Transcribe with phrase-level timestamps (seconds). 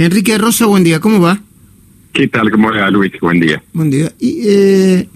[0.00, 1.42] Enrique Rosa, buen día, ¿cómo va?
[2.14, 2.50] ¿Qué tal?
[2.50, 3.12] ¿Cómo va, Luis?
[3.20, 3.62] Buen día.
[3.74, 4.10] Buen día.
[4.18, 5.08] Y, eh,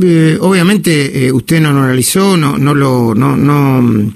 [0.00, 4.14] eh, obviamente eh, usted no lo analizó, no, no lo, no, no,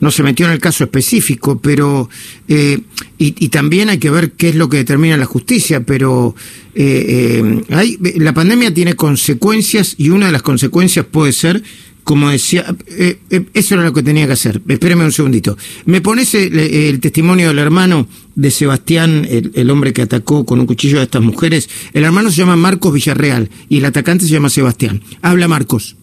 [0.00, 2.10] no se metió en el caso específico, pero
[2.46, 2.84] y,
[3.16, 6.34] y, también hay que ver qué es lo que determina la justicia, pero
[6.76, 11.62] hay, la pandemia tiene consecuencias y una de las consecuencias puede ser
[12.10, 14.60] como decía, eh, eh, eso era lo que tenía que hacer.
[14.66, 15.56] Espéreme un segundito.
[15.84, 20.98] ¿Me pones el, testimonio del hermano de Sebastián, el, hombre que atacó con un cuchillo
[20.98, 21.70] a estas mujeres?
[21.92, 25.02] El hermano se llama Marcos Villarreal y el atacante se llama Sebastián.
[25.22, 25.94] Habla Marcos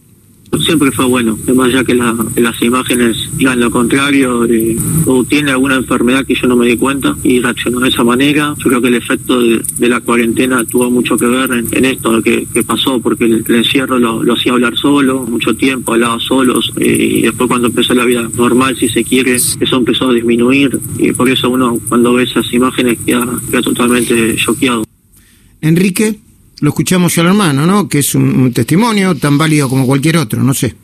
[0.60, 4.46] siempre fue bueno, además ya que las imágenes digan lo contrario
[5.06, 8.54] o tiene alguna enfermedad que yo no me di cuenta y reaccionó de esa manera.
[8.58, 12.46] Yo creo que el efecto de, la cuarentena tuvo mucho que ver en, esto que,
[12.66, 17.48] pasó, porque el, encierro lo, hacía hablar solo, mucho tiempo, hablaba solos eh, y después
[17.48, 21.50] cuando empezó la vida normal, si se quiere, eso empezó a disminuir y por eso
[21.50, 24.84] uno cuando ve esas imágenes queda, queda totalmente choqueado.
[25.60, 26.18] Enrique
[26.60, 27.88] lo escuchamos al hermano, ¿no?
[27.88, 30.74] Que es un, testimonio tan válido como cualquier otro, no sé.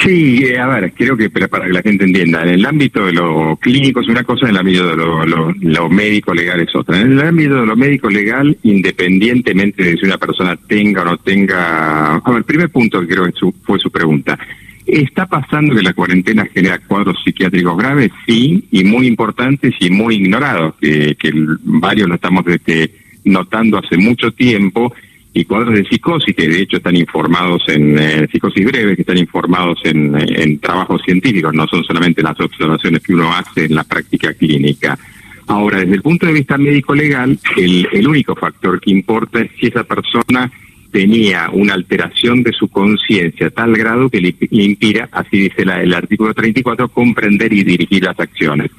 [0.00, 3.12] Sí, eh, a ver, creo que para, que la gente entienda, en el ámbito de
[3.12, 7.00] lo clínico es una cosa, en el ámbito de lo, médico legal es otra.
[7.00, 11.18] En el ámbito de lo médico legal, independientemente de si una persona tenga o no
[11.18, 12.14] tenga...
[12.14, 13.32] A ver, el primer punto que creo que
[13.64, 14.38] fue su pregunta.
[14.86, 18.12] ¿Está pasando que la cuarentena genera cuadros psiquiátricos graves?
[18.24, 21.32] Sí, y muy importantes y muy ignorados, que, que
[21.64, 22.46] varios lo estamos...
[22.46, 24.92] Este, notando hace mucho tiempo
[25.32, 29.18] y cuadros de psicosis que de hecho están informados en eh, psicosis breve, que están
[29.18, 33.84] informados en, en, trabajos científicos, no son solamente las observaciones que uno hace en la
[33.84, 34.98] práctica clínica.
[35.46, 39.66] Ahora, desde el punto de vista médico-legal, el, el único factor que importa es si
[39.68, 40.50] esa persona
[40.90, 45.82] tenía una alteración de su conciencia a tal grado que le, impida, así dice la,
[45.82, 48.70] el artículo 34, comprender y dirigir las acciones.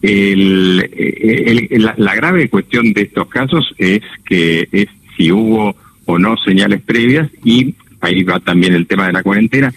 [0.00, 0.76] El,
[1.96, 5.74] la, grave cuestión de estos casos es que es si hubo
[6.04, 9.72] o no señales previas y ahí va también el tema de la cuarentena.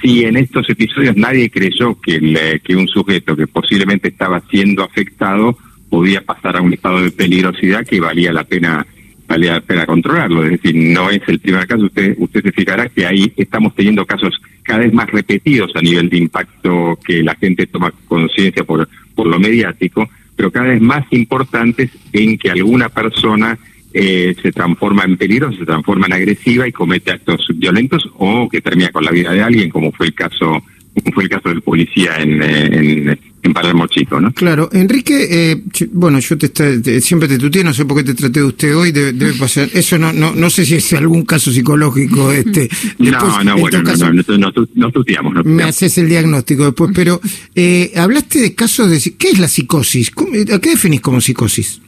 [0.00, 5.58] Si en estos episodios nadie creyó que, que un sujeto que posiblemente estaba siendo afectado
[5.90, 8.86] podía pasar a un estado de peligrosidad que valía la pena
[9.28, 10.44] valía la pena controlarlo.
[10.44, 11.84] Es decir, no es el primer caso.
[11.84, 14.34] Usted, usted se fijará que ahí estamos teniendo casos
[14.66, 19.26] cada vez más repetidos a nivel de impacto que la gente toma conciencia por, por
[19.26, 23.58] lo mediático, pero cada vez más importantes en que alguna persona
[23.94, 28.60] eh, se transforma en peligro, se transforma en agresiva y comete actos violentos o que
[28.60, 30.62] termina con la vida de alguien, como fue el caso
[31.02, 34.32] como fue el caso del policía en, en, en Palermo Chico, ¿no?
[34.32, 35.62] Claro, Enrique, eh,
[35.92, 38.92] bueno, yo te, siempre te tuteé, no sé por qué te traté de usted hoy,
[38.92, 42.68] debe, pasar, eso no, no, no sé si es algún caso psicológico, este.
[42.98, 47.20] no, no, bueno, no, no, no, tuteamos, no Me haces el diagnóstico después, pero
[47.54, 50.12] eh, hablaste de casos de, ¿qué es la psicosis?
[50.52, 51.80] ¿A qué definís como psicosis?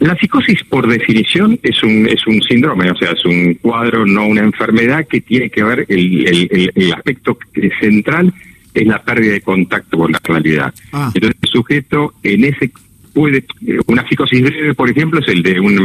[0.00, 4.26] La psicosis, por definición, es un es un síndrome, o sea, es un cuadro, no
[4.26, 7.38] una enfermedad que tiene que ver el, el, el aspecto
[7.78, 8.34] central
[8.74, 10.74] es la pérdida de contacto con la realidad.
[10.92, 11.10] Ah.
[11.14, 12.72] Entonces el sujeto en ese
[13.12, 13.44] puede
[13.86, 15.78] una psicosis breve por ejemplo es el de un,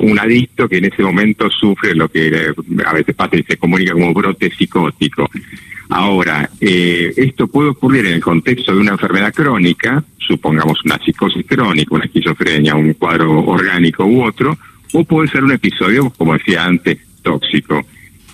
[0.00, 2.54] un, adicto que en ese momento sufre lo que eh,
[2.86, 5.28] a veces pasa y se comunica como brote psicótico
[5.88, 11.44] ahora eh, esto puede ocurrir en el contexto de una enfermedad crónica supongamos una psicosis
[11.44, 14.56] crónica una esquizofrenia un cuadro orgánico u otro
[14.92, 17.84] o puede ser un episodio como decía antes tóxico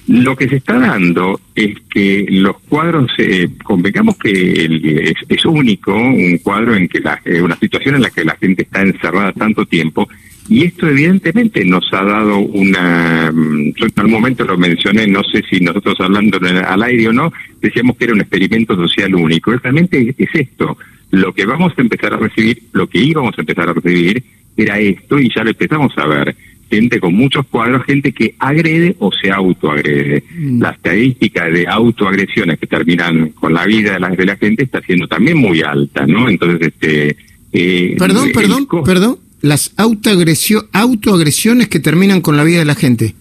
[0.09, 6.39] lo que se está dando es que los cuadros, eh, convengamos que es, único un
[6.39, 9.67] cuadro en que la, eh, una situación en la que la gente está encerrada tanto
[9.67, 10.09] tiempo
[10.49, 15.25] y esto evidentemente nos ha dado una, mm, yo en algún momento lo mencioné, no
[15.25, 19.53] sé si nosotros hablando al aire o no, decíamos que era un experimento social único.
[19.53, 20.79] Realmente es esto,
[21.11, 24.23] lo que vamos a empezar a recibir, lo que íbamos a empezar a recibir
[24.57, 26.37] era esto y ya lo empezamos a ver
[26.69, 30.25] gente con muchos cuadros, gente que agrede o se autoagrede.
[30.37, 30.61] Mm.
[30.61, 34.81] La estadística de autoagresiones que terminan con la vida de la, de la gente está
[34.81, 36.29] siendo también muy alta, ¿no?
[36.29, 37.17] Entonces, este...
[37.53, 39.19] Eh, perdón, perdón, perdón.
[39.43, 43.15] Las autoagresiones que terminan con la vida de la gente.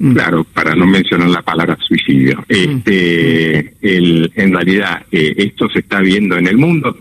[0.00, 0.14] Mm.
[0.14, 2.38] Claro, para no mencionar la palabra suicidio.
[2.38, 2.44] Mm.
[2.48, 6.96] Este, el, en realidad, eh, esto se está viendo en el mundo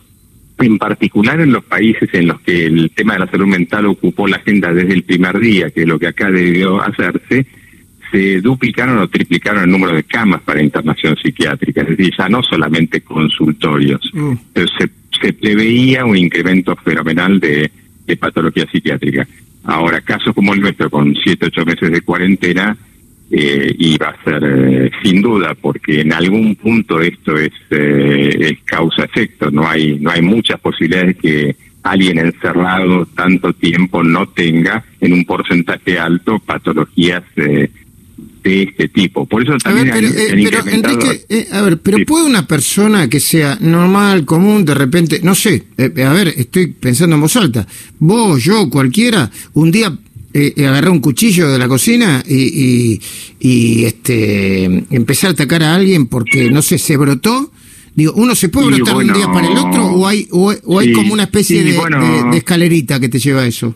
[0.60, 4.28] en particular en los países en los que el tema de la salud mental ocupó
[4.28, 7.46] la agenda desde el primer día, que es lo que acá debió hacerse,
[8.12, 12.44] se duplicaron o triplicaron el número de camas para internación psiquiátrica, es decir, ya no
[12.44, 14.34] solamente consultorios, mm.
[14.52, 14.90] pero se,
[15.22, 17.72] se preveía un incremento fenomenal de,
[18.06, 19.26] de patología psiquiátrica.
[19.64, 22.76] Ahora, casos como el nuestro, con siete, ocho meses de cuarentena,
[23.32, 28.36] eh, y va a ser eh, sin duda porque en algún punto esto es, eh,
[28.40, 34.28] es causa efecto no hay no hay muchas posibilidades que alguien encerrado tanto tiempo no
[34.30, 37.70] tenga en un porcentaje alto patologías eh,
[38.44, 39.26] de este tipo.
[39.26, 40.06] Por eso también a ver,
[40.44, 45.36] pero, Enrique, a ver, pero puede una persona que sea normal, común, de repente, no
[45.36, 47.68] sé, a ver, estoy pensando en voz alta,
[48.00, 49.94] vos, yo, cualquiera, un día
[50.34, 53.00] eh, agarrar un cuchillo de la cocina y,
[53.40, 57.52] y, este empezar a atacar a alguien porque, no sé, se brotó.
[57.96, 60.94] Digo, ¿uno se puede brotar de un día para el otro o hay, o, hay
[60.94, 63.76] como una especie de, escalerita que te lleva a eso?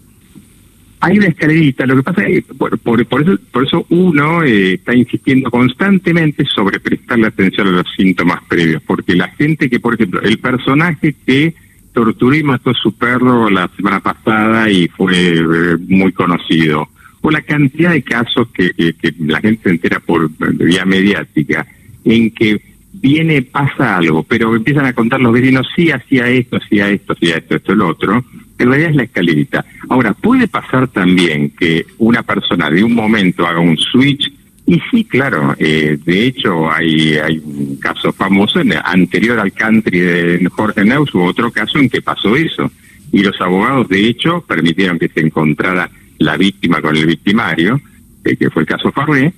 [0.99, 4.75] Hay una escalerita, lo que pasa es que por, por, eso, por eso uno eh,
[4.75, 9.95] está insistiendo constantemente sobre prestarle atención a los síntomas previos, porque la gente que, por
[9.95, 11.55] ejemplo, el personaje que
[11.93, 16.89] torturó y mató a su perro la semana pasada y fue eh, muy conocido.
[17.21, 18.71] O la cantidad de casos que,
[19.19, 21.65] la gente se entera por vía mediática,
[22.03, 22.61] en que
[22.91, 27.37] viene, pasa algo, pero empiezan a contar los vecinos, sí hacía esto, hacía esto, hacía
[27.37, 28.25] esto, esto, lo otro.
[28.57, 29.65] En realidad es la escalerita.
[29.89, 34.31] Ahora, puede pasar también que una persona de un momento haga un switch
[34.65, 39.99] y sí, claro, eh, de hecho hay, hay un caso famoso en, anterior al country
[39.99, 42.71] de Jorge Neus, hubo otro caso en que pasó eso.
[43.11, 47.79] Y los abogados, de hecho, permitieron que se encontrara la víctima con el victimario,
[48.23, 49.33] eh, que fue el caso Farré,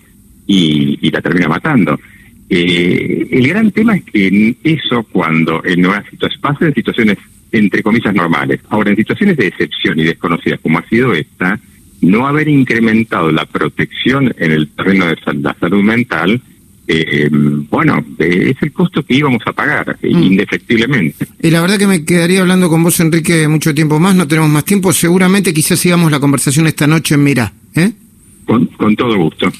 [0.45, 1.99] y, la termina matando.
[2.47, 7.17] Eh, el gran tema es que eso cuando en una situación, pasa en situaciones
[7.51, 8.61] entre comillas normales.
[8.69, 11.59] Ahora, en situaciones de excepción y desconocidas como ha sido esta,
[12.01, 16.41] no haber incrementado la protección en el terreno de la salud mental,
[16.87, 20.23] eh, bueno, eh, es el costo que íbamos a pagar, mm.
[20.23, 21.27] indefectiblemente.
[21.41, 24.51] Y la verdad que me quedaría hablando con vos, Enrique, mucho tiempo más, no tenemos
[24.51, 27.91] más tiempo, seguramente quizás sigamos la conversación esta noche en Mirá, ¿eh?
[28.45, 29.51] Con, con todo gusto.